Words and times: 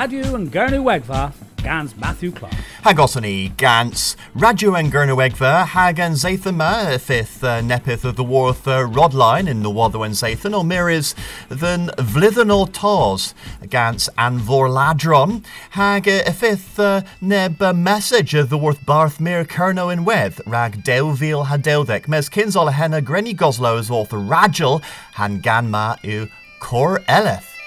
Radio 0.00 0.36
and 0.36 0.52
Gernu 0.52 0.84
Wegva, 0.84 1.32
Gans 1.56 1.96
Matthew 1.96 2.30
Clark. 2.30 2.54
Hagosony 2.84 3.56
Gans, 3.56 4.16
Radio 4.32 4.76
and 4.76 4.92
Gernu 4.92 5.16
Gernowegver, 5.16 5.66
Hagan 5.66 6.12
Zathama, 6.12 7.00
fifth 7.00 7.42
uh, 7.42 7.60
nepith 7.62 8.04
of 8.04 8.14
the 8.14 8.22
Warth 8.22 8.68
uh, 8.68 8.82
Rodline 8.86 9.48
in 9.48 9.64
the 9.64 9.70
and 9.70 10.14
Zathan, 10.14 10.56
or 10.56 10.62
Miris 10.62 11.16
than 11.48 11.88
Vlithenol 11.98 12.72
Tors, 12.72 13.34
Gans 13.68 14.08
and 14.16 14.38
Vorladron, 14.38 15.44
Hag 15.70 16.06
a 16.06 16.32
fifth 16.32 16.78
uh, 16.78 17.02
neb 17.20 17.60
uh, 17.60 17.72
message 17.72 18.34
of 18.34 18.50
the 18.50 18.56
Worth 18.56 18.86
Barth 18.86 19.18
Mir 19.18 19.44
Kerno 19.44 19.92
in 19.92 20.04
Weth, 20.04 20.40
Rag 20.46 20.84
Delvil 20.84 21.46
Hadeldek, 21.46 22.06
Mes 22.06 22.28
Kinzol 22.28 22.72
Henna 22.72 23.02
Grenny 23.02 23.34
Goslows 23.34 23.90
Orth 23.90 24.10
Ragel, 24.10 24.80
Han 25.14 25.42
Ganma 25.42 25.98
u 26.04 26.28
Cor 26.60 27.02
Eleth. 27.08 27.57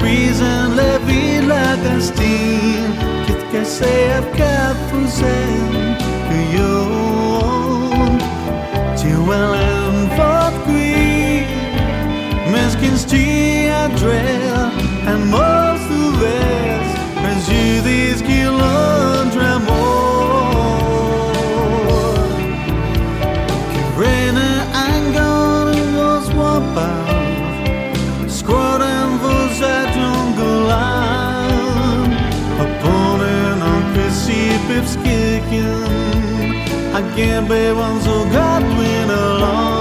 Reason, 0.00 0.74
la 0.76 0.98
vie, 1.06 1.46
la 1.46 1.76
castille, 1.84 2.86
qu'est-ce 3.26 3.46
que 3.52 3.64
sef 3.64 4.24
kafusen 4.38 5.96
kujon 6.28 7.40
Til 8.96 9.18
wel 9.28 9.54
en 9.54 10.10
fort 10.16 10.56
gwi 10.66 11.46
Misschien 12.52 12.98
sti 12.98 13.68
a 13.68 13.88
drel 13.88 14.70
En 15.06 15.30
most 15.30 15.56
du 15.56 15.61
Again 37.42 37.48
baby 37.48 38.00
så 38.04 38.10
godt 38.10 38.78
win 38.78 39.10
along 39.10 39.71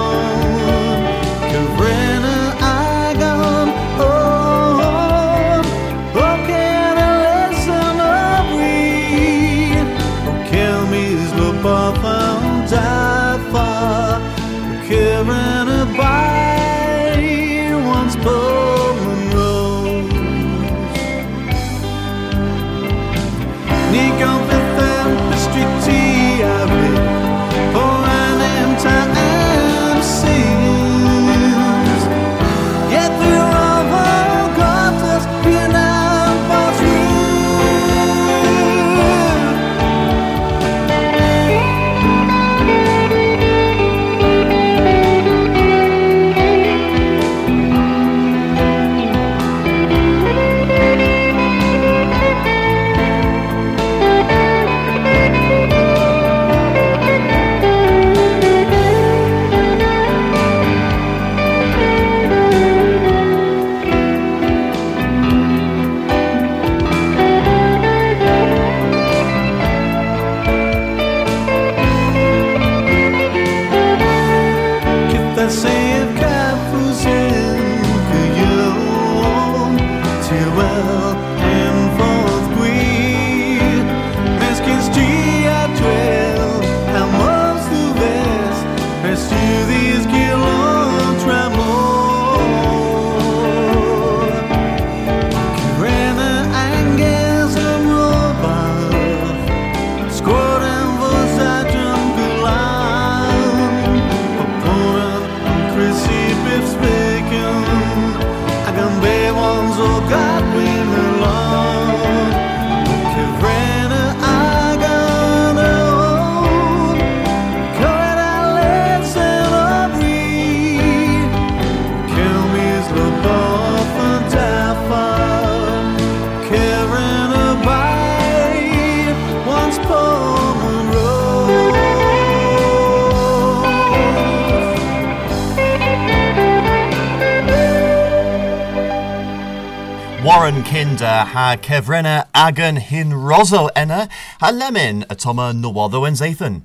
Warren 140.41 140.63
Kinder 140.63 141.23
ha 141.23 141.55
Kevrena 141.55 142.25
Agan 142.33 142.77
Hin 142.77 143.13
Rosso 143.13 143.67
Enna 143.75 144.09
ha 144.39 144.49
Lemon 144.49 145.03
Atoma 145.03 145.53
Nawatho 145.53 146.07
and 146.07 146.17
Zathan. 146.17 146.63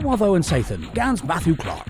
Watho 0.00 0.36
and 0.36 0.42
Sathan, 0.42 0.94
Gans 0.94 1.22
Matthew 1.22 1.54
Clark. 1.54 1.86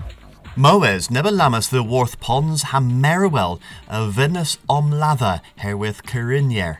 Moes 0.57 1.09
never 1.09 1.31
lamas 1.31 1.69
the 1.69 1.81
Worth 1.81 2.19
Ponds 2.19 2.63
ha 2.63 2.81
Merwell 2.81 3.61
a 3.87 4.09
Venus 4.09 4.57
Omlatha 4.67 5.39
herewith 5.55 6.03
Corinnier. 6.03 6.79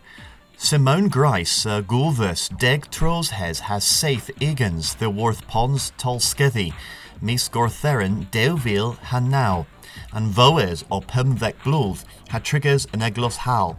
Simone 0.57 1.07
Grice 1.07 1.65
uh, 1.65 1.79
Gulvus 1.79 2.49
Deg 2.49 2.91
Trollshez, 2.91 3.61
has 3.61 3.85
safe 3.85 4.29
Egans 4.41 4.97
the 4.97 5.09
Worth 5.09 5.47
Ponds 5.47 5.93
Tolskithy. 5.97 6.73
Mis 7.21 7.47
Gortherin 7.47 8.29
Deuville 8.31 8.97
ha 8.97 9.19
now. 9.19 9.65
And 10.13 10.27
Voes 10.27 10.83
or 10.89 11.01
Pimvek 11.01 11.55
Glulth 11.63 12.03
had 12.29 12.43
triggers 12.43 12.85
an 12.93 12.99
Eglos 12.99 13.37
Hal. 13.37 13.77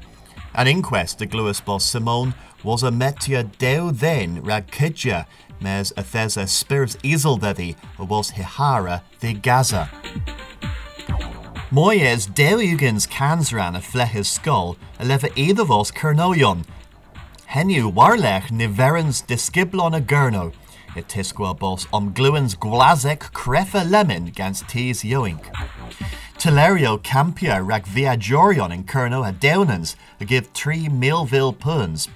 An 0.54 0.66
inquest 0.66 1.18
de 1.18 1.26
Gluis 1.26 1.64
Bos 1.64 1.84
Simone 1.84 2.34
was 2.62 2.82
a 2.82 2.90
metia 2.90 3.44
deu 3.58 3.90
then 3.96 4.42
rag 4.42 4.70
mes 5.60 5.92
a 5.96 6.02
thesa 6.02 6.48
spirit 6.48 6.96
dedi 7.02 7.76
was 7.98 8.32
hihara 8.32 9.02
the 9.20 9.32
Gaza. 9.32 9.88
Moyes 11.70 12.28
deugans 12.28 13.08
cansran 13.08 13.76
a 13.76 13.80
fleches 13.80 14.28
skull 14.28 14.76
a 14.98 15.04
leva 15.04 15.28
either 15.36 15.64
vos 15.64 15.90
kernoyon. 15.90 16.64
Henu 17.48 17.92
warlech 17.92 18.50
niverens 18.50 19.24
disgiblon 19.26 19.96
a 19.96 20.00
gurno. 20.00 20.52
It 20.94 21.08
tisqua 21.08 21.58
bos 21.58 21.86
om 21.92 22.12
gluens 22.12 22.54
glazek 22.54 23.32
crefa 23.32 23.88
lemon 23.90 24.26
gans 24.26 24.62
tees 24.62 25.02
yoink. 25.02 25.44
Telerio 26.42 27.00
Campia 27.00 27.64
rag 27.64 27.86
via 27.86 28.16
Jorion 28.16 28.74
in 28.74 28.82
Kerno 28.82 29.22
a 29.22 29.32
Downans 29.32 29.94
a 30.18 30.24
give 30.24 30.48
three 30.48 30.88
Millville 30.88 31.52
puns. 31.52 32.08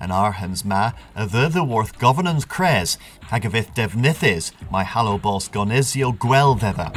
And 0.00 0.10
Arhans 0.10 0.64
ma 0.64 0.92
a 1.14 1.62
worth 1.62 1.98
governance 1.98 2.46
cres 2.46 2.96
hagavith 3.24 3.74
devnithis 3.74 4.52
my 4.70 4.84
hallow 4.84 5.18
boss 5.18 5.50
gonizio 5.50 6.18
thither. 6.58 6.90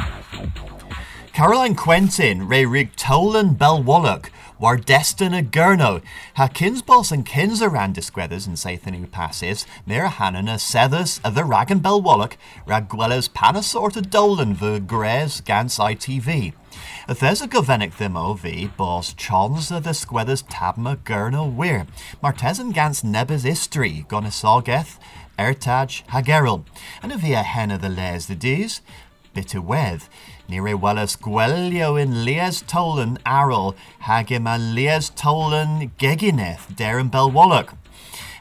Caroline 1.34 1.75
Quentin, 1.75 2.48
Ray 2.48 2.65
Rig 2.65 2.96
Tolan 2.96 3.58
Belwallock, 3.58 4.29
war 4.58 4.77
destin 4.77 5.38
a 5.38 5.44
Gurno, 5.44 6.01
ha 6.36 6.48
kinsboss 6.48 7.12
and 7.12 7.25
kinsaran 7.25 7.94
disquethers 7.94 8.48
and 8.48 8.56
Sathanu 8.56 9.06
passives, 9.08 9.65
near 9.86 10.08
Hanan 10.08 10.48
a 10.48 10.58
Sethers 10.58 11.20
a 11.25 11.32
the 11.32 11.44
Rag 11.44 11.70
and 11.70 11.84
Belwallock, 11.84 12.38
Rag 12.65 12.88
Gwellas 12.88 13.29
Panasort 13.29 13.98
a 13.98 14.01
Dolan 14.01 14.53
v 14.53 14.79
Grez 14.79 15.41
Gans 15.41 15.77
ITV. 15.77 16.53
There's 17.07 17.41
a 17.41 17.47
govenic 17.47 17.93
thimo 17.93 18.37
v 18.37 18.67
boss 18.75 19.13
chons 19.13 19.71
a 19.71 19.79
the 19.79 19.91
squethers 19.91 20.43
tabma 20.43 20.97
Gurno 20.97 21.49
weir, 21.49 21.87
Martez 22.21 22.59
and 22.59 22.73
Gans 22.73 23.01
Nebes 23.01 23.45
Istri, 23.45 24.05
Gonisogeth, 24.09 24.99
Ertaj 25.39 26.03
Hageril, 26.07 26.65
and 27.01 27.13
a 27.13 27.17
via 27.17 27.43
hen 27.43 27.71
of 27.71 27.79
the 27.79 27.87
les 27.87 28.25
the 28.25 28.35
D's, 28.35 28.81
bitter 29.33 29.61
wedd. 29.61 30.09
Nire 30.49 30.77
wellas 30.77 31.17
gwelio 31.17 31.99
in 31.99 32.25
Lies 32.25 32.61
Tolan 32.61 33.17
Arrol, 33.25 33.73
hagim 34.03 34.45
a 34.45 34.57
Lies 34.57 35.09
Tolan 35.09 35.91
Gegineth, 35.97 36.75
Darren 36.75 37.09
Belwallock. 37.09 37.77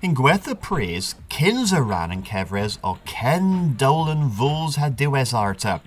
In 0.02 0.12
Gwetha 0.12 0.60
praise, 0.60 1.14
Kinzaran 1.30 2.12
and 2.12 2.24
Kevres 2.24 2.78
o 2.82 2.98
Ken 3.04 3.74
Dolan 3.76 4.28
Vuls 4.28 4.74
had 4.74 5.00
arta. 5.00 5.80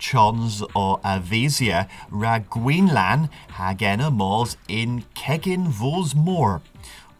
Chons 0.00 0.62
o 0.74 0.98
Avesia 1.04 1.88
ra 2.10 2.40
Gwynlan 2.40 3.28
hag 3.50 3.82
enna 3.82 4.10
mos 4.10 4.56
in 4.66 5.04
Kegin 5.14 5.68
Vos 5.68 6.14
Moor. 6.14 6.62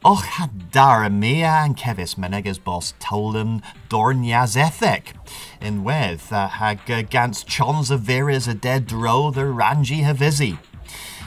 Och 0.03 0.25
ha 0.25 0.49
dar 0.73 1.11
mea 1.11 1.63
an 1.63 1.75
kevis 1.75 2.15
menegas 2.17 2.59
bos 2.59 2.95
tolan 2.99 3.63
dornias 3.91 4.57
ethek. 4.57 5.13
In 5.61 5.85
with 5.85 6.33
uh, 6.33 6.49
hag 6.49 7.11
gans 7.11 7.45
chons 7.45 7.91
of 7.91 8.01
veris 8.01 8.49
a 8.49 8.55
dead 8.55 8.87
dro 8.87 9.31
the 9.31 9.45
ranji 9.45 10.01
havisi. 10.01 10.59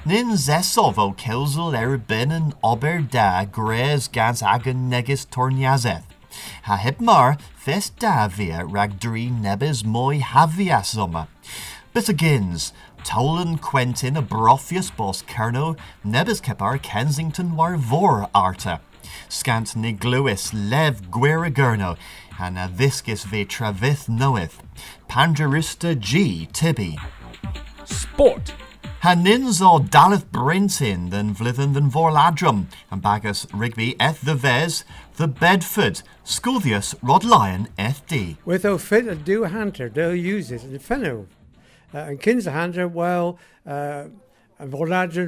Nin 0.06 0.32
zesov 0.32 0.98
o 0.98 1.14
kelzel 1.14 1.78
erbin 1.78 2.32
an 2.32 2.54
ober 2.64 3.00
da 3.00 3.46
grez 3.46 4.08
gans 4.08 4.42
agan 4.42 4.90
negis 4.90 5.26
torniazeth. 5.28 6.13
Ha 6.64 6.78
hipmar 6.78 7.40
fest 7.56 7.98
da 8.00 8.28
via 8.28 8.64
nebis 8.64 9.86
moi 9.86 10.20
haviasoma. 10.20 11.28
But 11.94 12.06
agins, 12.06 12.72
Tolan 13.04 13.60
Quentin 13.60 14.18
a 14.18 14.22
Brothius 14.22 14.96
bos 14.96 15.22
Kerno, 15.24 15.78
nebis 16.06 16.42
kepar 16.42 16.82
Kensington 16.82 17.56
war 17.56 17.76
vor 17.78 18.30
arta. 18.34 18.82
Scant 19.30 19.76
nigluis 19.76 20.52
lev 20.54 21.10
guerigurno, 21.12 21.98
and 22.40 22.58
a 22.58 22.68
viscus 22.68 23.26
ve 23.26 23.46
travith 23.46 24.08
knoweth. 24.08 24.62
Pangerista 25.10 26.00
G 26.00 26.48
tibi. 26.52 26.98
Sport. 27.86 28.54
Hanins 29.04 29.62
o 29.62 29.80
daleth 29.80 30.32
Brintin 30.32 31.10
than 31.10 31.36
Vlithen 31.36 31.74
than 31.74 31.92
Vorladrum, 31.92 32.68
and 32.90 33.02
Bagus 33.02 33.46
Rigby 33.54 33.98
eth 34.00 34.22
the 34.22 34.34
Vez, 34.34 34.86
the 35.18 35.28
Bedford, 35.28 36.02
Scoothius 36.24 36.96
Rod 37.02 37.26
Lion 37.26 37.68
eth 37.78 38.08
D. 38.08 38.38
With 38.46 38.64
o 38.64 38.78
fit 38.78 39.06
a 39.06 39.16
do 39.16 39.44
hunter, 39.44 39.90
they'll 39.90 40.16
use 40.16 40.52
it 40.52 40.64
in 40.64 40.80
fenno. 40.80 41.28
Uh, 41.94 41.98
and 41.98 42.22
kins 42.22 42.46
hunter, 42.46 42.88
well, 42.88 43.38
uh, 43.68 44.06
a 44.58 44.66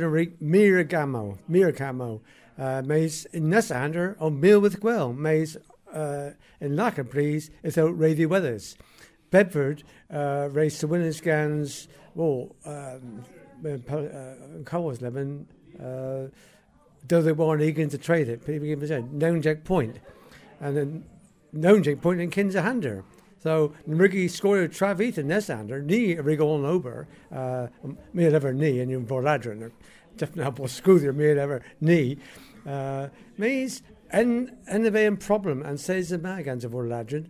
rig 0.08 0.40
miragamo, 0.40 1.38
miragamo, 1.52 2.22
uh, 2.58 2.82
maze 2.86 3.26
in 3.34 3.50
nessa 3.50 3.78
hunter 3.78 4.16
on 4.22 4.40
meal 4.40 4.62
with 4.62 4.80
gwell, 4.80 5.12
maze 5.12 5.58
uh, 5.94 6.30
in 6.62 6.78
lacquer 6.78 7.04
please, 7.04 7.52
is 7.62 7.78
out 7.78 8.00
Ravy 8.00 8.26
Weathers. 8.26 8.78
Bedford 9.32 9.84
uh, 10.10 10.48
the 10.48 10.88
winners 10.88 11.18
scans, 11.18 11.90
well, 12.14 12.56
um, 12.64 12.72
uh, 12.74 13.45
Coles 14.66 15.02
Lemon, 15.02 15.48
uh, 15.80 16.28
though 17.08 17.22
they 17.22 17.32
weren't 17.32 17.62
eager 17.62 17.86
to 17.88 17.98
trade 17.98 18.30
it, 18.30 18.46
people 18.46 18.68
give 18.68 18.84
us 18.84 18.90
a 18.90 19.02
known 19.02 19.42
jack 19.42 19.64
point, 19.64 20.00
and 20.60 20.76
then 20.76 21.06
known 21.54 21.84
jack 21.84 22.02
point 22.02 22.22
in 22.22 22.30
Kinsa 22.30 22.62
Hander. 22.62 23.04
So 23.40 23.74
Nrigi 23.88 24.28
scored 24.30 24.72
Travit 24.72 25.20
and 25.20 25.30
Nesander, 25.30 25.84
ni 25.84 26.16
Rigol 26.16 26.66
Ober, 26.66 27.08
uh, 27.32 27.68
me 28.12 28.26
ever 28.26 28.54
ni 28.54 28.80
and 28.80 28.90
you 28.90 29.00
Vorladron, 29.02 29.72
definitely 30.18 30.68
school 30.68 30.98
there, 30.98 31.14
me 31.14 31.28
ever 31.28 31.62
ni, 31.80 32.18
uh, 32.66 33.10
means 33.38 33.84
en 34.12 34.58
en 34.68 34.96
a 34.96 35.16
problem 35.18 35.62
and 35.62 35.80
says 35.80 36.10
the 36.10 36.18
magans 36.18 36.64
of 36.64 36.72
Vorladron, 36.72 37.28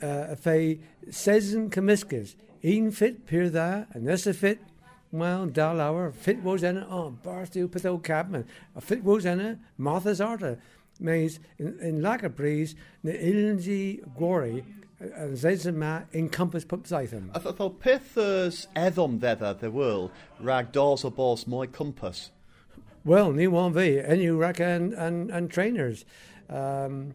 uh, 0.00 0.28
if 0.30 0.46
a 0.46 0.78
says 1.10 1.52
in 1.52 1.70
Comiscus, 1.70 2.36
een 2.62 2.92
fit 2.92 3.26
peer 3.26 3.50
that, 3.50 3.88
and 3.94 4.06
this 4.06 4.28
a 4.28 4.34
fit, 4.34 4.60
well, 5.10 5.46
dal 5.46 5.80
hour, 5.80 6.12
fit 6.12 6.42
was 6.42 6.62
in 6.62 6.78
it, 6.78 6.86
oh, 6.90 7.16
Barthew 7.22 7.68
Pitho 7.68 8.02
Cabman, 8.02 8.44
a 8.76 8.80
fit 8.80 9.02
was 9.02 9.24
in 9.24 9.40
it, 9.40 9.58
Martha's 9.76 10.20
Arta, 10.20 10.58
means 11.00 11.40
in, 11.58 11.78
in 11.80 12.02
Lager 12.02 12.28
Breeze, 12.28 12.74
the 13.02 13.12
Ilnzi 13.12 14.02
Glory, 14.16 14.64
and 15.00 15.36
Zezima 15.36 16.06
encompass 16.12 16.64
Zaitham. 16.64 17.30
I 17.34 17.38
thought 17.38 17.80
pithers 17.80 18.66
edom 18.74 19.20
thither 19.20 19.54
the 19.54 19.70
world, 19.70 20.10
rag 20.40 20.72
doors 20.72 21.04
o 21.04 21.10
bos 21.10 21.46
moi 21.46 21.66
compass. 21.66 22.30
Well, 23.04 23.32
ni 23.32 23.46
one 23.46 23.72
v, 23.72 23.98
and 23.98 24.20
you 24.20 24.36
reckon 24.36 24.92
and, 24.94 25.30
and 25.30 25.50
trainers. 25.50 26.04
Um, 26.50 27.14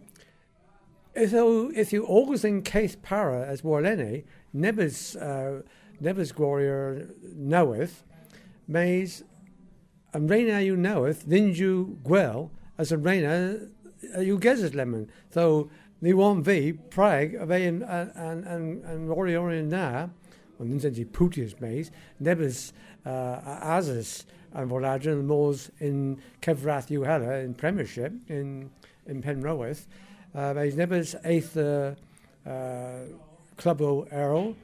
if 1.13 1.31
you, 1.31 1.71
if 1.75 1.93
you 1.93 2.05
always 2.05 2.43
in 2.43 2.63
case 2.63 2.95
para 3.01 3.45
as 3.45 3.61
Warlene, 3.61 4.23
Nebus 4.53 5.15
uh, 5.15 5.61
Nebus 6.03 6.33
Gloria 6.33 7.07
knoweth, 7.35 8.03
mays 8.67 9.23
and 10.13 10.29
reina 10.29 10.59
you 10.59 10.75
knoweth, 10.75 11.25
you 11.27 11.97
gwell 12.03 12.51
as 12.77 12.91
a 12.91 12.97
reina 12.97 13.59
you 14.19 14.37
gezes 14.37 14.75
lemon. 14.75 15.09
So 15.31 15.69
ni 16.01 16.13
one 16.13 16.43
v 16.43 16.73
Prague 16.73 17.35
of 17.35 17.49
and 17.51 17.83
and 17.83 18.45
and 18.45 18.83
and 18.83 19.09
Orion 19.09 19.69
na, 19.69 20.09
and 20.59 20.71
then 20.71 20.79
said 20.79 20.95
Putius 21.13 21.59
mays, 21.61 21.89
Nebus 22.19 22.73
uh, 23.05 23.39
Azus 23.79 24.25
and 24.53 24.69
Voladron 24.69 25.23
Moors 25.23 25.71
in 25.79 26.21
Kevrath 26.41 26.89
Uhala 26.89 27.43
in 27.43 27.53
Premiership 27.53 28.13
in 28.27 28.69
in 29.07 29.21
Penroweth. 29.21 29.87
Uh, 30.35 30.53
He's 30.55 30.75
Nebus 30.75 31.15
eighth 31.23 31.55
uh, 31.55 31.95
uh, 32.45 33.05
Club 33.55 33.81
o 33.81 34.07
Errol 34.11 34.55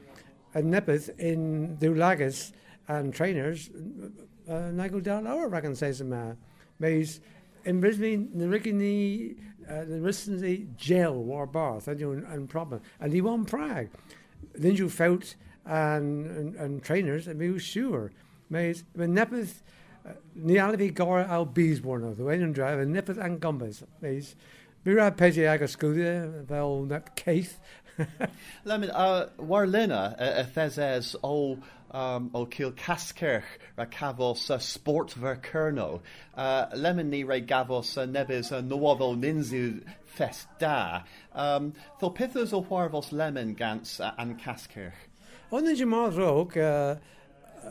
and 0.54 0.72
Nebus 0.72 1.10
in 1.18 1.78
the 1.80 1.88
Lagas 1.88 2.52
and 2.88 3.14
trainers 3.14 3.70
uh, 4.50 4.72
Nigel 4.72 5.00
Down 5.00 5.26
Lower 5.26 5.50
Ragan 5.50 5.76
says 5.76 6.02
him 6.02 6.14
uh, 6.14 6.34
Mays 6.80 7.22
in 7.66 7.80
Brisbane 7.80 8.38
the 8.38 8.46
Rickany 8.46 9.36
uh, 9.70 9.86
the 9.86 10.02
recently 10.02 10.68
jail 10.78 11.14
war 11.14 11.46
bath 11.46 11.88
and 11.88 12.02
and 12.02 12.50
problem 12.50 12.82
and 13.00 13.14
he 13.14 13.22
won 13.22 13.46
Prague. 13.46 13.90
Then 14.54 14.76
you 14.76 14.90
felt 14.90 15.36
and, 15.66 16.26
and, 16.26 16.56
and 16.56 16.84
trainers 16.84 17.28
and 17.28 17.40
we 17.40 17.52
was 17.52 17.62
sure. 17.62 18.12
Mays 18.50 18.84
when 18.94 19.14
Nebus 19.14 19.62
Ní 20.36 20.58
alahí 20.58 20.92
gá 20.94 21.26
á 21.28 21.46
bísborna 21.46 22.16
do 22.16 22.24
bhéan 22.24 22.54
drive 22.54 22.80
an 22.80 22.94
nipad 22.94 23.18
an 23.18 23.40
gombas. 23.40 23.84
Éis. 24.02 24.36
Bí 24.86 24.96
ra 24.96 25.12
peide 25.12 25.46
agus 25.48 25.76
scoúide 25.76 26.46
bhil 26.48 26.88
na 28.00 28.06
céith. 28.06 28.30
Lemon, 28.66 28.90
uh, 28.92 29.30
war 29.38 29.68
linna 29.68 30.16
a 30.18 30.44
thezes 30.44 31.16
o 31.24 31.58
um, 31.92 32.30
o 32.34 32.46
kil 32.46 32.72
caskerch 32.72 33.46
ra 33.78 33.86
cavos 33.86 34.50
uh, 34.50 34.58
sport 34.58 35.14
ver 35.14 35.36
kerno. 35.36 36.02
Uh, 36.36 36.68
lemon 36.76 37.10
ni 37.10 37.24
re 37.24 37.42
gavos 37.42 37.98
uh, 37.98 38.06
nebis 38.06 38.52
uh, 38.52 38.62
noavo 38.62 39.16
ninzu 39.20 39.84
fest 40.06 40.48
da. 40.60 41.02
Um, 41.34 41.74
Tho 42.00 42.10
pithos 42.10 42.54
o 42.54 42.62
warvos 42.64 43.12
lemon 43.12 43.54
gans 43.54 44.00
uh, 44.00 44.14
an 44.18 44.36
caskerch. 44.36 44.94
On 45.52 45.64
the 45.64 45.76
Jamal 45.76 46.12
Rogue, 46.12 46.58
uh, 46.58 46.96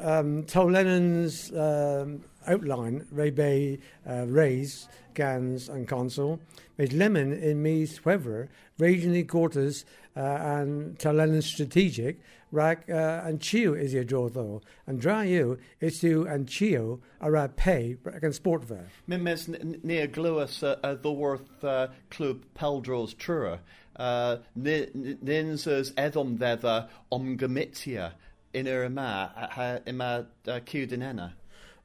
um, 0.01 0.45
Tol 0.45 0.71
Lennon's 0.71 1.53
um, 1.53 2.25
outline, 2.47 3.07
Ray 3.11 3.31
Bay, 3.31 3.79
uh, 4.09 4.27
Rays, 4.27 4.89
Gans, 5.15 5.69
and 5.69 5.87
Consul, 5.87 6.41
made 6.77 6.93
Lemon 6.93 7.33
in 7.33 7.63
Me's 7.63 8.05
Wever, 8.05 8.49
regionally 8.79 9.27
quarters, 9.27 9.85
uh, 10.17 10.21
and 10.21 10.99
Tol 10.99 11.15
Lennon's 11.15 11.47
strategic, 11.47 12.21
Rack 12.51 12.89
uh, 12.89 13.23
and 13.25 13.41
Chio 13.41 13.75
is 13.75 13.93
your 13.93 14.05
draw 14.05 14.29
though, 14.31 14.63
and 14.87 15.01
Dry 15.01 15.25
You 15.25 15.59
is 15.81 16.01
to 16.01 16.27
and 16.27 16.49
Chio 16.49 17.01
are 17.21 17.37
at 17.37 17.57
pay, 17.57 17.97
Rack 18.03 18.23
and 18.23 18.35
Sport 18.35 18.65
Ver. 18.65 18.87
Mimes 19.07 19.49
near 19.83 20.07
gluas 20.07 20.63
uh, 20.63 20.95
the 20.95 21.13
worth 21.13 21.63
uh, 21.63 21.89
club 22.11 22.45
Peldros 22.55 23.15
Trura. 23.15 23.59
Uh, 23.97 24.39
nins 24.55 25.93
edom 25.97 26.39
thether 26.39 26.89
omgamitia 27.13 28.13
in 28.59 28.69
Irma 28.69 29.33
ha 29.53 29.79
ima 29.87 30.27
Cudenena. 30.47 31.33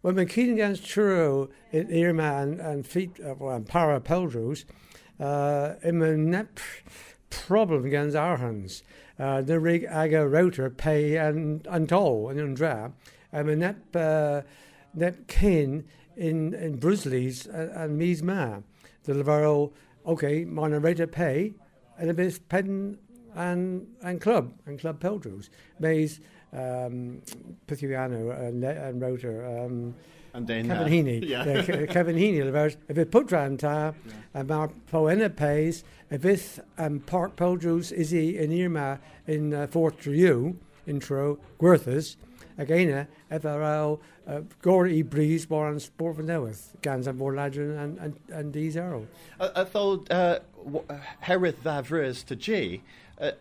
When 0.01 0.15
we're 0.15 0.25
keeping 0.25 0.53
against 0.53 0.84
churro 0.84 1.50
in 1.72 1.94
Irma 1.94 2.42
and, 2.42 2.60
and 2.60 2.86
feet 2.86 3.20
uh, 3.20 3.36
well, 3.39 3.56
and 3.56 3.68
para 3.68 4.01
peldros, 4.01 4.65
uh, 5.20 5.75
net 5.84 6.60
problem 7.30 7.86
against 7.86 8.15
our 8.15 8.38
hands. 8.38 8.84
Uh, 9.18 9.42
the 9.42 9.60
rig 9.60 9.86
aga 9.86 10.27
router 10.27 10.70
pay 10.70 11.18
and 11.18 11.65
and 11.68 11.88
toll 11.89 12.30
and 12.30 12.39
undra. 12.39 12.92
I'm 13.32 13.50
a 13.50 13.56
net 13.56 13.96
uh, 13.96 14.42
net 14.94 15.27
kin 15.27 15.86
in 16.18 16.53
in 16.53 16.80
Brusley's 16.80 17.46
and, 17.46 17.72
and 17.72 17.98
me's 17.98 18.24
ma. 18.24 18.60
The 19.03 19.13
Lavaro 19.13 19.72
okay, 20.06 20.46
moderator 20.46 21.08
pay 21.08 21.53
and 21.98 22.10
a 22.10 22.13
bit 22.13 22.50
pen 22.50 22.98
and 23.36 23.88
and 24.01 24.20
club 24.20 24.53
and 24.65 24.80
club 24.80 25.00
peldros. 25.00 25.50
Mays 25.80 26.20
um, 26.54 27.22
Pithiano 27.68 28.40
and, 28.40 28.64
and 28.64 29.02
Router. 29.02 29.46
Um, 29.46 29.96
And 30.36 30.48
then 30.48 30.68
Kevin 30.68 30.84
uh, 30.84 30.88
Heaney. 30.88 31.28
yeah. 31.30 31.46
Yeah, 31.46 31.62
Ke- 31.62 31.90
Kevin 31.90 32.16
Heaney. 32.16 32.44
Levers. 32.44 32.76
If 32.88 32.98
it 32.98 33.12
put 33.12 33.32
round 33.32 33.60
ta, 33.60 33.94
and 34.34 34.48
mar 34.48 34.70
poena 34.92 35.30
pays, 35.30 35.84
if 36.10 36.26
it 36.26 36.60
um, 36.78 37.00
Park 37.02 37.36
Peldrews 37.36 37.92
is 37.92 38.10
he 38.12 38.38
in 38.38 38.52
Irma 38.52 39.00
in 39.28 39.54
uh, 39.54 39.68
Fort 39.68 40.00
Triu, 40.00 40.56
intro, 40.88 41.38
Gwerthas, 41.60 42.16
ag 42.58 42.70
éine 42.70 43.06
ef 43.30 43.46
rá 43.46 44.00
ggóir 44.64 44.92
í 44.94 45.04
brís 45.04 45.50
mar 45.50 45.70
an 45.70 45.80
sport 45.84 46.18
fan 46.18 46.30
newydd 46.32 46.62
gans 46.82 47.08
an 47.08 47.18
bór 47.20 47.36
ladrin 47.36 47.78
and, 47.78 48.00
an, 48.00 48.18
an 48.32 48.52
dís 48.52 48.76
arrow. 48.76 49.08
I 49.40 49.64
thought 49.64 50.12
uh, 50.12 50.40
Herith 51.22 51.64
Thavris 51.64 52.26
to 52.26 52.36
G. 52.36 52.82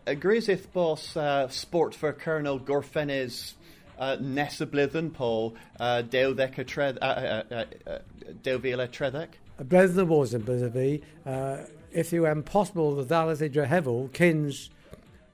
Agrees 0.07 0.49
if 0.49 0.73
boss 0.73 1.17
uh, 1.17 1.49
sport 1.49 1.95
for 1.95 2.13
Colonel 2.13 2.61
Gorfenes 2.61 3.55
uh, 3.99 4.17
Nessa 4.21 4.67
Blithen 4.67 5.13
Paul 5.13 5.55
uh, 5.81 6.03
Dale 6.03 6.35
Deca 6.35 6.67
Tred 6.67 6.99
uh, 7.01 7.05
uh, 7.05 7.43
uh, 7.51 7.65
uh, 7.91 7.99
Dale 8.43 8.59
Vila 8.59 8.89
Tredek. 8.89 9.39
A 9.59 9.65
bredd 9.65 9.95
na 9.95 10.05
bós 10.09 10.33
yn 10.35 10.43
bydd 10.47 11.03
uh, 11.27 11.65
if 11.93 12.13
you 12.13 12.27
impossible 12.27 12.95
the 12.97 13.05
dalas 13.05 13.43
idra 13.45 13.67
hevel, 13.69 14.11
kins 14.13 14.71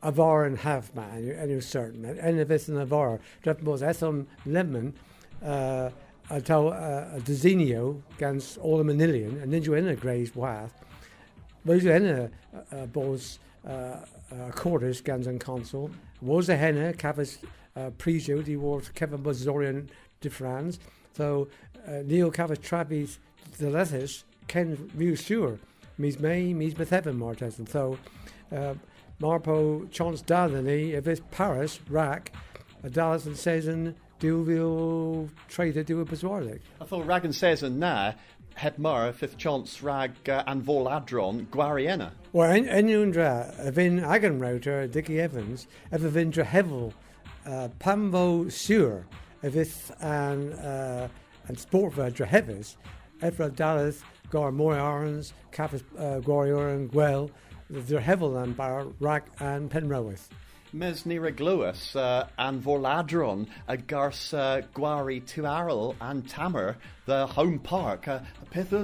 a 0.02 0.12
var 0.12 0.45
and 0.45 0.59
half 0.59 0.95
man, 0.95 1.11
and 1.17 1.26
you're, 1.26 1.37
and 1.37 1.50
you're 1.50 1.61
certain. 1.61 2.05
And 2.05 2.38
if 2.38 2.50
it's 2.50 2.69
in 2.69 2.76
a 2.76 2.87
var, 2.87 3.21
drep 3.43 3.61
bós 3.61 3.83
esom 3.83 4.26
lemon, 4.47 4.95
uh, 5.45 5.90
a 6.31 6.40
tau 6.40 6.69
uh, 6.69 7.09
a 7.17 7.21
desinio 7.21 8.02
gans 8.19 8.59
all 8.59 8.81
a 8.81 8.85
manilion, 8.85 9.40
and 9.40 9.52
then 9.52 9.62
you 9.62 9.75
in 9.75 9.88
a 9.88 9.97
graze 9.97 10.35
wath. 10.35 10.73
But 11.64 11.83
you 11.83 11.90
in 11.90 12.07
a, 12.07 12.31
a 12.73 12.87
bós 12.87 13.38
uh, 13.67 13.71
uh, 13.71 14.05
quarters 14.55 15.00
gans 15.00 15.26
an 15.26 15.38
console. 15.38 15.90
Was 16.21 16.49
a 16.49 16.57
henna, 16.57 16.93
cafes 16.93 17.38
uh, 17.76 17.90
prejud, 17.90 18.47
he 18.47 18.57
wore 18.57 18.81
Kevin 18.95 19.23
Buzzorian 19.23 19.88
de 20.21 20.31
France. 20.31 20.78
So 21.17 21.49
uh, 21.87 22.02
Neil 22.05 22.31
Cafes 22.31 22.59
Travis 22.59 23.19
the 23.59 23.71
letters 23.71 24.25
Ken 24.47 24.90
reassure 24.95 25.59
mis 25.97 26.19
me, 26.19 26.55
mis 26.55 26.75
Methevan 26.75 27.17
Martes. 27.17 27.59
And 27.59 27.69
so 27.69 27.99
Marpo 29.21 29.85
chance 29.91 30.23
Dalany, 30.23 30.93
if 30.93 31.09
it's 31.09 31.21
Paris, 31.31 31.81
Rack, 31.89 32.33
a 32.85 32.91
Dallas 32.91 33.27
and 33.27 33.37
Season, 33.37 33.97
Duville 34.21 35.29
Trader, 35.49 35.83
do 35.83 36.01
a 36.01 36.05
Bazwarlik. 36.05 36.61
I 36.81 36.85
thought 36.85 37.07
Rag 37.07 37.25
and 37.25 37.35
Season 37.35 37.79
na 37.79 38.13
het 38.55 38.79
mar 38.79 39.13
fifth 39.13 39.37
chance 39.37 39.83
rag 39.83 40.13
uh, 40.29 40.43
an 40.47 40.63
vol 40.63 40.87
adron 40.87 41.47
Guariena. 41.47 42.11
Well, 42.33 42.51
en, 42.51 42.65
enundra, 42.67 43.55
a 43.59 43.71
vin 43.71 44.01
agan 44.01 44.39
router, 44.39 44.87
Dickie 44.87 45.21
Evans, 45.21 45.67
ever 45.93 46.11
vindra 46.11 46.45
hevel, 46.45 46.93
uh, 47.47 47.69
Pamvo 47.81 48.47
if 49.43 49.57
it's 49.57 49.91
an, 50.01 50.53
uh, 50.55 51.09
an 51.47 51.57
sportva 51.57 52.13
drahevis, 52.13 52.77
ever 53.23 53.49
Dallas, 53.49 54.03
Gar 54.31 54.53
Moy 54.53 54.75
Arons, 54.75 55.33
Capas 55.53 55.83
uh, 55.97 56.21
Gwarior 56.21 56.75
and 56.75 56.91
Gwell, 56.91 57.31
they're 57.71 58.01
hevel 58.01 58.43
and 58.43 58.57
bar 58.57 58.87
and 59.41 59.71
Penrowith. 59.71 60.29
Mes 60.73 61.05
nira 61.05 61.35
gluas 61.35 61.97
uh, 61.97 62.27
an 62.39 62.61
a 63.69 63.77
gars 63.77 64.35
uh, 64.35 64.61
Guari 64.75 65.23
Tuarel 65.23 65.97
and 66.01 66.29
Tamer, 66.29 66.77
the 67.07 67.27
home 67.27 67.59
park, 67.59 68.07
uh, 68.07 68.21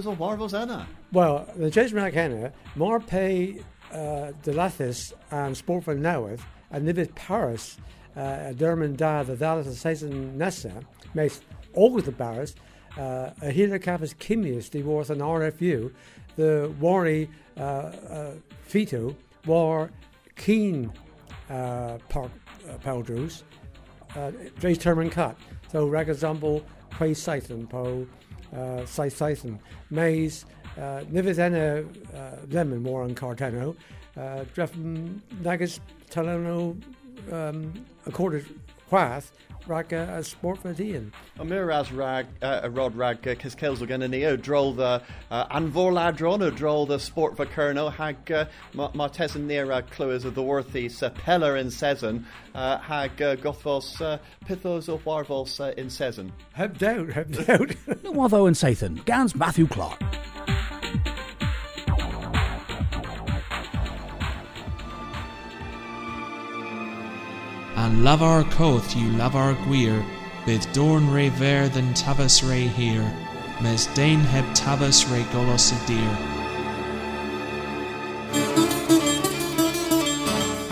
or 0.07 0.17
warvels 0.17 0.55
enna. 0.59 0.87
Well, 1.13 1.47
the 1.57 1.71
Jesmac 1.71 2.15
Henna, 2.15 2.53
pay 3.01 3.61
uh, 3.93 4.33
de 4.43 4.53
Lathis 4.53 5.13
and 5.31 5.55
Sportful 5.55 5.97
Nawith, 5.97 6.41
and 6.71 6.89
Nivet 6.89 7.15
Paris, 7.15 7.77
uh, 8.17 8.53
Derman 8.55 8.97
Da, 8.97 9.23
the 9.23 9.37
Dallas 9.37 9.67
and 9.67 9.77
Season 9.77 10.39
Nessa, 10.39 10.83
makes 11.13 11.43
always 11.75 12.05
the 12.05 12.13
Barris, 12.13 12.55
uh, 12.97 13.31
a 13.43 13.53
Hila 13.53 13.81
Kimius, 14.15 14.71
the 14.71 14.83
Worth 14.83 15.11
an 15.11 15.19
RFU, 15.19 15.93
the 16.37 16.73
Wari 16.81 17.29
uh, 17.29 17.44
Fito, 17.57 19.15
war 19.47 19.91
Keen 20.37 20.93
uh, 21.51 21.99
Park 22.09 22.31
uh, 22.69 22.79
Powders, 22.79 23.45
uh, 24.17 24.31
Dre 24.59 24.75
Terman 24.75 25.11
Cut, 25.11 25.37
so 25.71 25.87
Ragazumble, 25.87 26.63
Quay 26.99 27.15
Scythen, 27.15 27.67
Po, 27.67 28.07
uh, 28.57 28.85
Sai 28.87 29.09
Scythen, 29.09 29.59
Maze, 29.91 30.45
uh, 30.77 31.05
Nivis 31.11 31.39
Enna 31.39 31.85
uh, 32.17 32.37
Lemon, 32.51 32.83
more 32.83 33.03
on 33.03 33.15
Cartano, 33.15 33.77
uh, 34.17 34.45
Drefn 34.55 35.21
Nagas 35.43 35.81
Talano, 36.11 36.81
um, 37.33 37.73
Accorded 38.07 38.47
Quath, 38.95 39.33
Raka 39.67 40.09
a 40.13 40.23
Sport 40.23 40.59
for 40.59 40.73
Ian. 40.81 41.13
Amir 41.41 41.73
as 41.73 41.91
rag 41.91 42.27
uh, 42.41 42.61
a 42.63 42.71
rod 42.71 42.95
rag 42.95 43.27
uh, 43.27 43.35
kis 43.35 43.57
kills 43.57 43.83
again 43.83 44.03
in 44.03 44.13
the 44.13 44.37
droll 44.37 44.73
the 44.73 45.03
uh, 45.33 45.47
anvor 45.49 45.91
ladron 45.93 46.41
or 46.47 46.53
droll 46.53 46.87
the 46.87 47.01
sport 47.01 47.37
for 47.37 47.45
kerno 47.45 47.93
hag 47.93 48.31
uh, 48.31 48.45
martes 48.95 49.35
and 49.35 49.49
near 49.49 49.73
uh, 49.73 49.83
clues 49.91 50.25
of 50.25 50.37
the 50.37 50.43
worthies 50.45 51.03
uh, 51.03 51.11
in 51.57 51.73
season 51.73 52.25
uh, 52.55 52.79
hag 52.79 53.21
uh, 53.21 53.35
gothos 53.35 54.01
uh, 54.01 54.17
pithos 54.47 54.89
or 54.89 55.01
warvos 55.01 55.59
uh, 55.59 55.75
in 55.77 55.91
season. 55.91 56.33
Heb 56.53 56.79
doubt, 56.79 57.09
heb 57.09 57.33
doubt. 57.33 57.71
Watho 58.05 58.47
and 58.47 58.55
Sathan, 58.55 59.05
Gans 59.05 59.35
Matthew 59.35 59.67
Clark. 59.67 60.01
An 67.95 68.03
lavar 68.03 68.51
coth 68.51 68.97
you 68.97 69.09
lavar 69.11 69.55
gwir, 69.65 70.05
bydd 70.45 70.67
dorn 70.73 71.09
re 71.13 71.29
ver 71.29 71.69
than 71.69 71.95
tavas 71.95 72.43
re 72.43 72.67
here, 72.67 73.07
mes 73.61 73.87
dain 73.95 74.19
heb 74.19 74.45
tavas 74.47 75.05
re 75.13 75.23
golos 75.33 75.71
y 75.71 75.79
dir. 75.87 76.11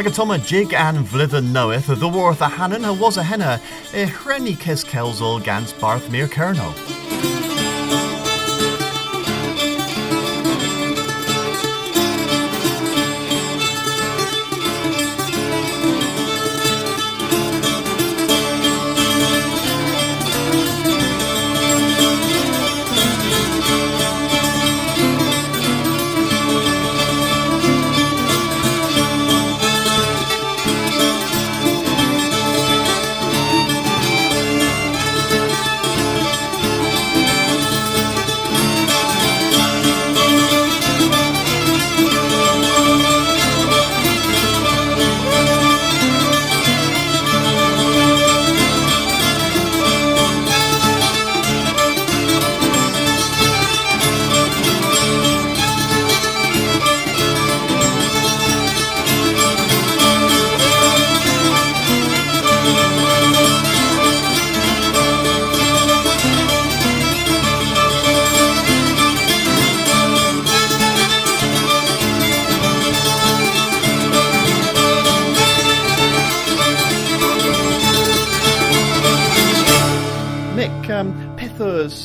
Ag 0.01 0.43
jig 0.45 0.75
an 0.75 1.05
vlithen 1.05 1.53
knoweth 1.53 1.87
the 1.87 2.09
worth 2.09 2.41
a 2.41 2.49
hannon 2.49 2.85
a 2.85 2.93
was 2.93 3.17
a 3.17 3.23
henna 3.23 3.61
e 3.95 4.05
hrenny 4.05 4.59
kis 4.59 4.83
kelsel 4.83 5.39
gans 5.39 5.73
barth 5.75 6.11
mere 6.11 6.27
kerno. 6.27 6.75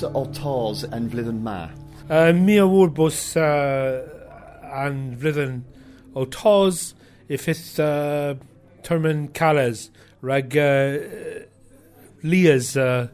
Pithos 0.08 0.16
o 0.16 0.26
tos 0.26 0.84
vlithen 1.10 1.42
ma. 1.42 1.70
Uh, 2.10 2.32
mi 2.34 2.58
a 2.58 2.64
bws 2.64 3.36
uh, 3.36 4.04
an 4.74 5.18
flwyddyn 5.20 5.64
o 6.16 6.26
tos 6.26 6.94
i 7.30 7.36
ffith 7.36 7.80
uh, 7.80 8.36
termyn 8.84 9.28
cales 9.34 9.90
rag 10.22 10.56
uh, 10.56 10.98
lias 12.24 12.76
uh, 12.78 13.08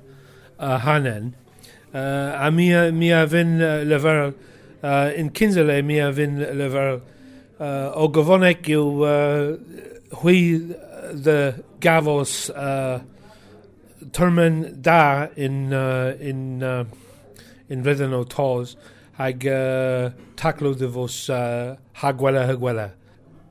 hanen. 0.60 1.34
Uh, 1.94 2.00
a 2.00 2.52
a, 2.72 2.92
mi 2.92 3.12
a 3.12 3.24
uh, 3.62 3.84
lefer 3.84 4.34
uh, 4.84 5.12
in 5.16 5.30
Kinsale 5.30 5.84
mi 5.84 6.00
a 6.00 6.12
fyn 6.12 6.40
lefer 6.58 7.02
uh, 7.60 7.92
o 7.96 8.10
gyfonec 8.10 8.70
yw 8.70 9.04
uh, 9.04 9.58
hwy 10.22 10.76
the 11.14 11.64
gafos 11.80 12.50
uh, 12.50 13.00
termyn 14.12 14.82
da 14.82 15.28
in, 15.36 15.74
uh, 15.74 16.16
in, 16.20 16.64
uh, 16.64 16.86
in 17.70 17.84
redden 17.84 18.14
o 18.14 18.24
tos 18.24 18.76
hag 19.18 19.46
uh, 19.48 20.10
taclo 20.36 20.74
dy 20.78 20.90
fos 20.92 21.30
uh, 21.30 21.76
hagwela 22.02 22.48
hagwela. 22.50 22.92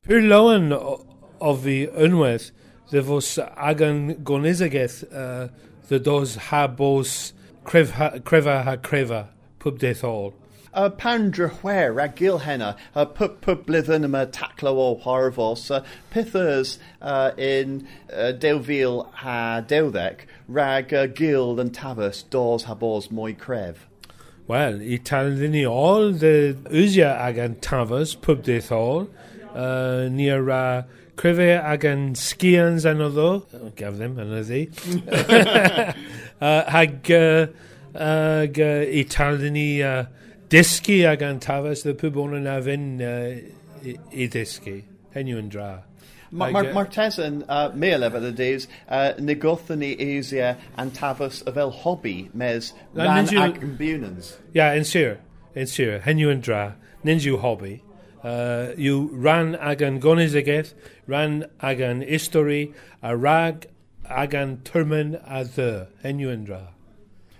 Pyr 0.06 0.22
loen 0.26 0.72
o 0.72 1.54
fi 1.62 1.86
unwaith 2.06 2.50
dy 2.90 3.02
fos 3.06 3.38
agan 3.56 4.14
gonesageth 4.26 5.02
uh, 5.12 5.48
dy 5.88 5.98
dos 5.98 6.36
ha 6.50 6.66
bos 6.66 7.32
crefa 7.64 8.62
ha 8.66 8.76
crefa 8.76 9.26
pwb 9.62 9.78
deth 9.78 10.02
ôl. 10.06 10.32
Death 10.72 10.80
all. 10.80 10.84
Uh, 10.84 10.90
Pandra 10.90 11.50
where 11.62 11.92
rag 11.92 12.16
gilhenna, 12.16 12.76
uh, 12.94 13.04
pub 13.04 13.40
pub 13.40 13.66
blithen 13.66 14.04
yma 14.04 14.26
taclo 14.26 14.76
o 14.76 14.96
harfos, 14.96 15.70
uh, 15.74 15.84
pithers 16.12 16.78
uh, 17.00 17.30
in 17.36 17.86
uh, 18.12 18.32
Deuvil 18.32 19.10
ha 19.12 19.62
dewdec, 19.66 20.26
rag 20.48 20.92
uh, 20.92 21.06
gild 21.06 21.60
and 21.60 21.72
tavus 21.72 22.28
dos 22.28 22.64
ha 22.64 22.74
bos 22.74 23.10
moi 23.10 23.32
crev. 23.32 23.76
Well, 24.48 24.74
i 24.76 24.98
talini 24.98 25.68
all 25.68 26.12
the 26.12 26.56
uzia 26.70 27.18
agan 27.18 27.56
tavas 27.56 28.20
pub 28.20 28.42
death 28.42 28.72
all 28.72 29.08
uh, 29.54 30.08
near 30.10 30.50
uh, 30.50 30.82
creve 31.16 31.62
agan 31.62 32.14
skians 32.14 32.84
another 32.84 33.44
oh, 33.54 33.72
give 33.76 33.98
them 33.98 34.18
another 34.18 34.66
uh, 36.40 36.70
hag 36.70 37.10
uh, 37.12 37.46
ag 37.94 38.60
uh, 38.60 38.64
i 38.98 39.04
talini 39.08 39.82
uh, 39.82 40.06
disci 40.52 41.10
agan 41.10 41.40
tavas 41.40 41.82
the 41.82 41.94
pub 41.94 42.18
on 42.18 42.44
na 42.44 42.60
fin 42.60 43.00
uh, 43.00 43.40
i, 43.82 43.96
i 44.12 44.28
disci 44.28 44.82
henw 45.14 45.38
yn 45.40 45.48
dra 45.48 45.70
Mar 46.32 46.48
Ag, 46.48 46.74
mar 46.74 46.88
uh, 46.96 47.20
uh, 47.48 47.70
mele 47.74 48.04
of 48.04 48.22
the 48.22 48.32
days, 48.32 48.66
uh, 48.88 49.12
negothani 49.18 50.00
easier 50.00 50.56
and 50.78 50.94
tavus 50.94 51.42
of 51.46 51.58
el 51.58 51.70
hobby, 51.70 52.30
mes 52.32 52.72
Na, 52.94 53.04
ran 53.04 53.24
nid 53.24 53.34
yw- 53.34 53.42
ag 53.42 53.60
bunans. 53.76 54.30
Ja, 54.54 54.70
yn 54.72 54.86
sir, 54.88 55.18
yn 55.54 55.68
sir, 55.68 56.00
henw 56.06 56.30
yn 56.32 56.40
dra, 56.40 56.62
nins 57.04 57.28
yw 57.28 57.36
hobby. 57.44 57.82
Uh, 58.24 58.72
yw 58.80 59.10
ran 59.12 59.52
agan 59.56 60.00
gonis 60.00 60.32
ageth, 60.32 60.72
ran 61.06 61.44
agan 61.60 62.00
istori, 62.00 62.72
a 63.02 63.14
rag 63.14 63.66
agan 64.08 64.56
turman 64.64 65.18
a 65.26 65.44
ddy, 65.44 65.86
henw 66.00 66.32
yn 66.32 66.48
dra. 66.48 66.62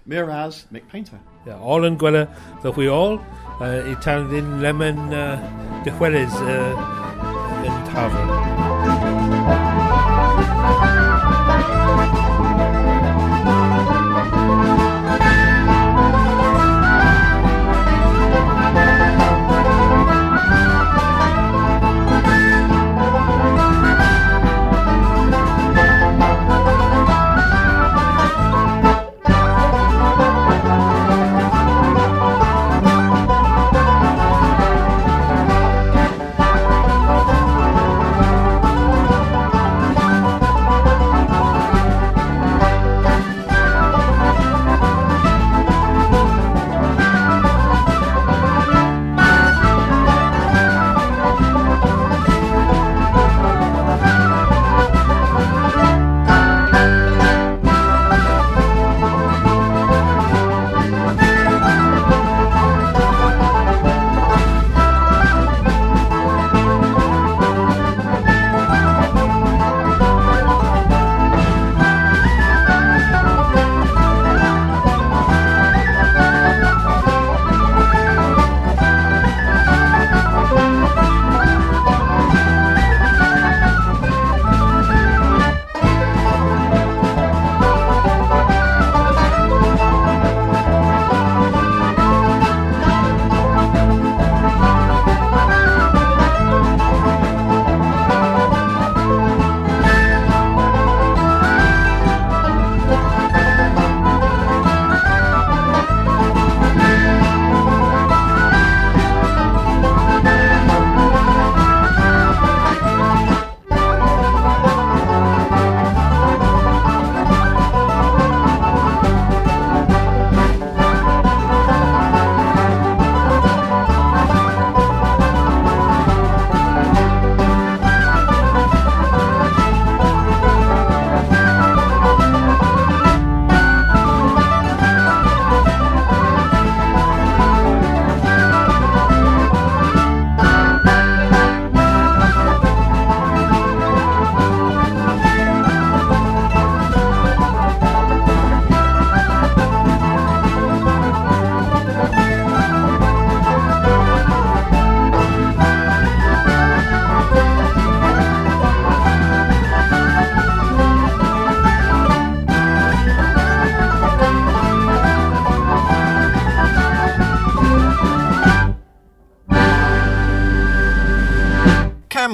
Miraz, 0.07 0.67
Mick 0.71 0.89
Paynter. 0.91 1.19
Ja, 1.47 1.57
all 1.59 1.85
in 1.85 1.97
gwella, 1.99 2.27
chi 2.63 2.89
all, 2.89 3.19
uh, 3.61 3.91
i 3.91 3.95
tan 4.03 4.29
ddyn 4.31 4.61
lemon 4.63 4.99
uh, 5.15 5.39
dychwelys 5.87 6.39
uh, 6.43 7.67
yn 7.67 7.83
tafel. 7.93 8.72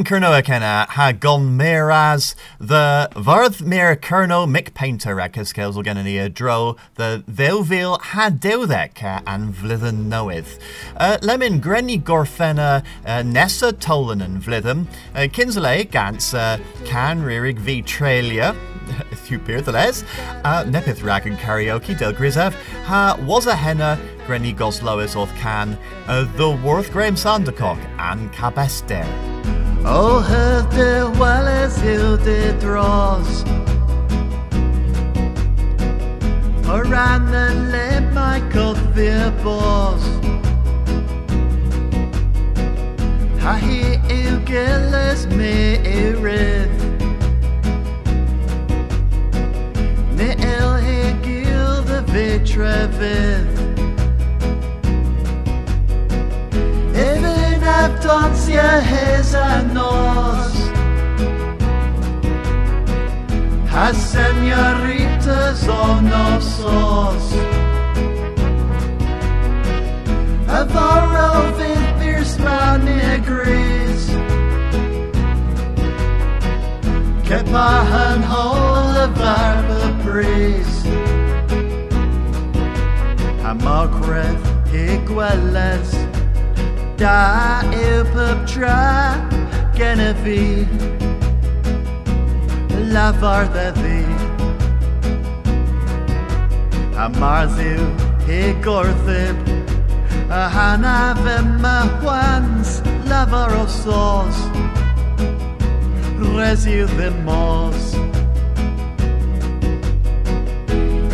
Kernoa 0.08 0.42
kenna 0.42 0.86
ha 0.88 1.12
gon 1.12 1.54
miraz 1.54 2.34
the 2.58 3.10
varth 3.14 3.60
mir 3.60 3.94
Kerno 3.94 4.48
Mick 4.48 4.72
Paynter 4.72 5.20
o 5.20 5.82
gen 5.82 6.02
ni 6.02 6.16
a 6.16 6.30
dro. 6.30 6.76
The 6.94 7.22
Veilvil 7.30 8.00
ha 8.00 8.30
dewdec 8.30 9.02
an 9.26 9.52
vlithen 9.52 10.08
noeth. 10.08 10.58
Uh, 10.96 11.18
lemon 11.20 11.60
grenny 11.60 12.02
gorfenna 12.02 12.82
uh, 13.04 13.22
Nessa 13.22 13.70
Tolan 13.70 14.24
and 14.24 14.42
vlithem 14.42 14.86
uh, 15.14 15.28
Kinsley 15.30 15.84
gans 15.84 16.32
uh, 16.32 16.56
can 16.86 17.20
ririg 17.20 17.58
v 17.58 17.82
trelia 17.82 18.56
Hugh 19.26 19.38
Peer 19.44 19.60
the 19.60 19.72
les. 19.72 20.04
Uh, 20.42 20.64
Nepith 20.64 21.04
rag 21.04 21.26
and 21.26 21.36
karaoke 21.36 21.98
del 21.98 22.14
Grizev 22.14 22.54
ha 22.84 23.14
was 23.26 23.46
a 23.46 23.54
henna 23.54 24.00
Grenny 24.26 24.56
Goslois 24.56 25.14
oth 25.16 25.34
can. 25.36 25.78
Uh, 26.06 26.24
the 26.38 26.48
Worth 26.64 26.92
Graham 26.92 27.14
Sandercock 27.14 27.78
and 27.98 28.32
Cabester. 28.32 29.37
Oh, 29.84 30.18
o 30.18 30.22
hyfyr 30.22 31.06
weles 31.18 31.76
yw 31.86 32.16
dy 32.24 32.52
dros 32.58 33.44
O 36.68 36.80
ran 36.90 37.30
y 37.30 37.44
lemau 37.72 38.42
coffi'r 38.52 39.30
bos 39.44 40.08
Ha 43.44 43.54
hi 43.62 43.94
yw 44.10 44.42
gilys 44.50 45.24
me 45.38 45.54
i 45.78 46.10
rydd 46.18 46.84
Ne 50.18 50.34
il 50.50 50.76
hi 50.88 51.00
gil 51.22 51.82
dy 52.10 52.28
your 58.48 58.80
his 58.80 59.34
and 59.34 59.74
nos 59.74 60.54
As 63.70 63.96
senoritas 63.96 65.68
o 65.68 66.00
nosos 66.00 67.24
A 70.48 70.64
varro 70.64 71.52
fydd 71.58 71.88
byrs 72.00 72.32
man 72.40 72.84
negris 72.88 74.08
Cepahan 77.28 78.26
hol 78.32 79.00
y 79.04 79.06
farb 79.20 79.72
y 79.78 79.94
bris 80.02 80.74
A 83.44 83.54
maghredd 83.62 84.52
i 84.74 85.00
gweles 85.12 86.07
Da 86.98 87.62
yw 87.70 88.02
pyb 88.10 88.40
tra 88.50 89.14
gen 89.78 90.00
y 90.02 90.08
fi 90.24 90.40
Lafar 92.90 93.46
dda 93.54 93.68
fi 93.76 94.00
A 96.98 97.06
marthiw 97.20 97.84
i 98.26 98.40
gorthyb 98.66 99.38
A 100.26 100.42
hanaf 100.56 101.22
yma 101.36 101.76
wans 102.02 102.80
Lafar 103.06 103.54
o 103.60 103.64
sos 103.78 104.42
Resiw 106.18 106.90
mos 107.22 107.94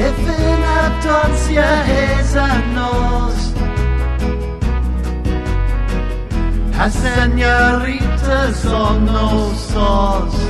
If 0.00 0.18
in 0.40 0.62
abdoncia 0.80 1.68
his 1.92 2.34
a 2.36 2.48
nos 2.72 3.53
A 6.76 6.90
senoritas 6.90 8.66
on 8.66 9.04
no 9.06 9.54
sauce 9.54 10.40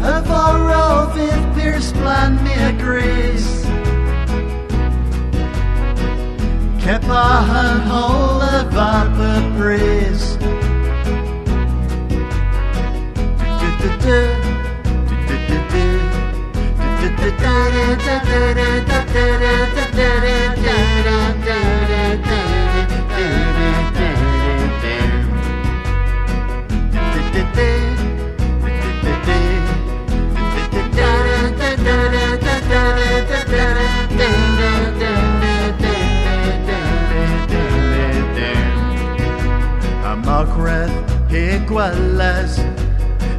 Y 0.00 0.14
foro 0.28 1.12
fydd 1.14 1.44
Piers 1.54 1.92
plan 1.92 2.38
mi 2.42 2.54
a 2.56 2.72
gris 2.80 3.46
Cepa 6.82 7.26
yn 7.62 7.84
hol 7.92 8.46
y 8.48 8.62
farb 8.72 9.20
y 9.20 9.34
bris 9.58 10.24
A 19.38 19.77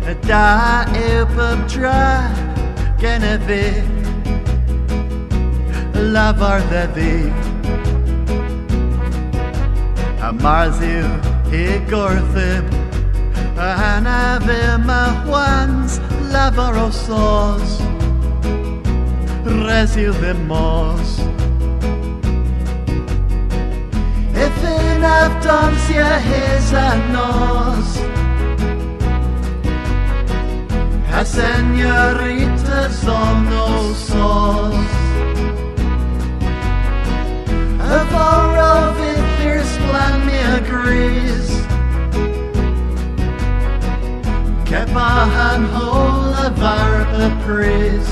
dda 0.06 0.86
fi 6.96 7.32
A 10.22 10.32
marthiw 10.44 11.08
i 11.52 11.66
gorthyb 11.92 12.66
A 13.58 13.70
hanaf 13.80 14.48
yma 14.48 15.04
wans 15.28 16.00
lafar 16.32 16.76
o 16.86 16.90
sos 16.92 17.72
Resiw 19.50 20.14
ddim 20.14 20.48
mos. 20.48 21.12
If 24.46 24.58
in 24.64 25.02
abdoncia 25.02 26.12
his 26.28 26.72
a 26.72 26.90
nos 27.14 28.19
A 31.12 31.26
senoritas 31.26 33.08
on 33.08 33.46
no 33.50 33.94
sos 33.94 34.76
A 37.80 38.02
fydd 38.98 39.24
Piers 39.38 39.78
plan 39.88 40.26
mi 40.26 40.40
agrees 40.58 41.50
Cepa 44.70 45.26
han 45.36 45.66
hol 45.74 46.30
y 46.46 46.50
farb 46.62 47.14
y 47.26 47.30
pris. 47.44 48.10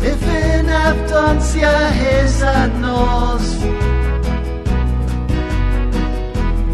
If 0.00 0.22
in 0.22 0.66
abdoncia 0.70 1.72
his 1.90 2.40
a 2.42 2.68
nos 2.80 3.44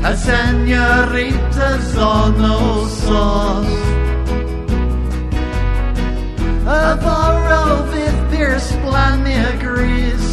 A 0.04 0.16
senoritas 0.16 1.96
on 1.96 2.36
no 2.36 2.88
sos 2.88 3.68
A 6.66 6.96
foro 7.04 7.62
fydd 7.92 8.18
Piers 8.32 8.66
plan 8.82 9.22
mi 9.22 9.34
agrees 9.52 10.26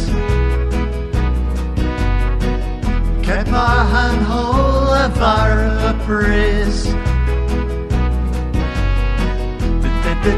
Cepa 3.22 3.68
han 3.92 4.18
hol 4.30 4.90
y 4.90 5.06
far 5.20 5.54
y 5.86 5.92
pris 6.04 6.76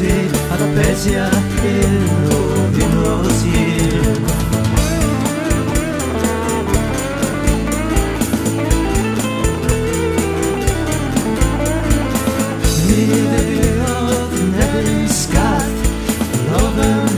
i 0.01 0.07
wodi 0.07 0.31
A 0.53 0.57
da 0.57 0.67
besia 0.77 1.27
yn 1.65 2.05
o 2.31 2.41
ddyn 2.75 2.95
oes 3.03 3.41
hir 3.51 4.07
Niddeodd 12.87 14.39
nebyn 14.53 15.09
sgath 15.11 15.81
Rodd 16.49 16.79
yn 16.87 17.09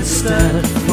i'r 0.00 0.89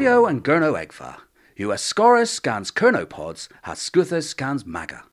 Radio 0.00 0.24
and 0.24 0.42
Gernewegva. 0.42 1.16
US 1.56 1.82
Scorus 1.82 2.30
scans 2.30 2.70
Kernopods 2.70 3.48
has 3.64 3.78
Scuthus 3.78 4.30
scans 4.30 4.64
Maga. 4.64 5.04